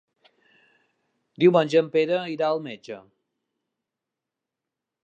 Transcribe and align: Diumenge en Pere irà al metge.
Diumenge 1.43 1.83
en 1.83 1.91
Pere 1.97 2.17
irà 2.37 2.49
al 2.55 2.65
metge. 2.71 2.99